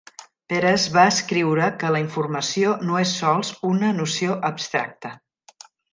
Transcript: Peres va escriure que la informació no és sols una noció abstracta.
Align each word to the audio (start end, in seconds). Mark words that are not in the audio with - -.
Peres 0.51 0.85
va 0.93 1.03
escriure 1.09 1.67
que 1.83 1.91
la 1.95 2.01
informació 2.05 2.71
no 2.89 2.97
és 3.03 3.11
sols 3.21 3.53
una 3.73 3.93
noció 3.99 4.39
abstracta. 4.51 5.13